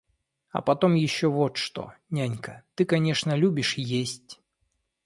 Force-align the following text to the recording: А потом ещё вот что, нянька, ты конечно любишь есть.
А 0.49 0.63
потом 0.63 0.95
ещё 0.95 1.29
вот 1.29 1.57
что, 1.57 1.93
нянька, 2.09 2.63
ты 2.73 2.85
конечно 2.85 3.35
любишь 3.37 3.75
есть. 3.77 4.41